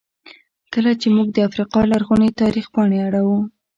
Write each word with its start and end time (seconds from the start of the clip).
کله 0.73 0.91
چې 1.01 1.07
موږ 1.15 1.27
د 1.33 1.37
افریقا 1.47 1.81
لرغوني 1.91 2.29
تاریخ 2.41 2.65
پاڼې 2.73 2.99
اړوو. 3.07 3.37